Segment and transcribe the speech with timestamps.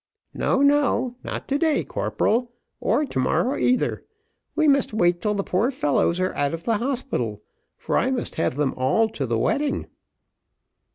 [0.33, 4.03] "No, no, not to day, corporal, or to morrow either,
[4.55, 7.43] we must wait till the poor fellows are out of the hospital,
[7.77, 9.85] for I must have them all to the wedding."